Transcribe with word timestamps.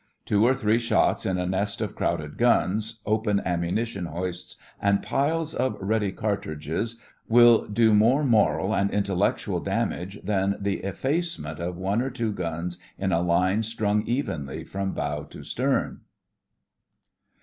Two 0.25 0.43
or 0.47 0.55
three 0.55 0.79
shots 0.79 1.27
in 1.27 1.37
a 1.37 1.45
nest 1.45 1.79
of 1.79 1.93
crowded 1.95 2.35
guns, 2.35 3.01
open 3.05 3.39
ammunition 3.45 4.07
hoists, 4.07 4.55
and 4.81 5.03
piles 5.03 5.53
of 5.53 5.77
'ready' 5.79 6.11
cartridges, 6.11 6.99
will 7.29 7.67
do 7.67 7.93
more 7.93 8.23
moral 8.23 8.73
and 8.73 8.89
intellectual 8.89 9.59
damage 9.59 10.19
than 10.23 10.57
the 10.59 10.77
effacement 10.77 11.59
of 11.59 11.77
one 11.77 12.01
or 12.01 12.09
two 12.09 12.31
guns 12.33 12.79
in 12.97 13.11
a 13.11 13.21
line 13.21 13.61
strung 13.61 14.01
evenly 14.07 14.63
from 14.63 14.91
bow 14.93 15.21
to 15.25 15.43
stern. 15.43 16.01